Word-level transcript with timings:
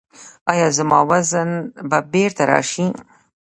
ایا 0.51 0.67
زما 0.77 0.99
وزن 1.09 1.49
به 1.89 1.97
بیرته 2.11 2.43
راشي؟ 2.51 2.87